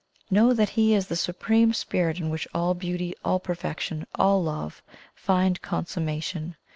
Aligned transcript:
Know 0.31 0.51
that 0.53 0.69
He 0.69 0.95
is 0.95 1.05
the 1.09 1.15
Supreme 1.15 1.73
Spirit 1.73 2.17
in 2.19 2.31
which 2.31 2.47
all 2.55 2.73
Beauty, 2.73 3.13
all 3.23 3.39
Perfection, 3.39 4.07
all 4.15 4.41
Love, 4.43 4.81
find 5.13 5.61
consummation. 5.61 6.55